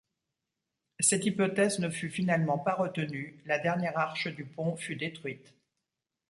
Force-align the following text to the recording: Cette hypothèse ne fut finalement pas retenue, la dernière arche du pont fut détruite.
Cette 0.99 1.27
hypothèse 1.27 1.77
ne 1.77 1.87
fut 1.87 2.09
finalement 2.09 2.57
pas 2.57 2.73
retenue, 2.73 3.39
la 3.45 3.59
dernière 3.59 3.99
arche 3.99 4.29
du 4.29 4.45
pont 4.45 4.75
fut 4.75 4.95
détruite. 4.95 5.53